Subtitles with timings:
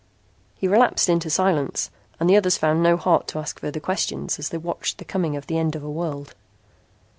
[0.55, 4.49] He relapsed into silence and the others found no heart to ask further questions as
[4.49, 6.33] they watched the coming of the end of a world.